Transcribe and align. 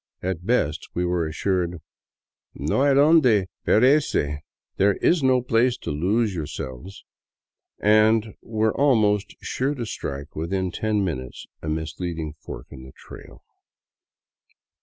At 0.23 0.47
best, 0.47 0.89
we 0.95 1.05
were 1.05 1.27
assured:" 1.27 1.79
No 2.55 2.83
hay 2.83 2.95
donde 2.95 3.45
perderse— 3.67 4.41
There 4.77 4.95
is 4.95 5.21
no 5.21 5.43
place 5.43 5.77
to 5.77 5.91
lose 5.91 6.33
yourselves 6.33 7.05
"—and 7.79 8.33
were 8.41 8.73
almost 8.75 9.35
sure 9.43 9.75
to 9.75 9.85
strike, 9.85 10.35
within 10.35 10.71
ten 10.71 11.05
minutes, 11.05 11.45
a 11.61 11.69
misleading 11.69 12.33
fork 12.41 12.65
in 12.71 12.81
the 12.83 12.93
trail. 12.97 13.43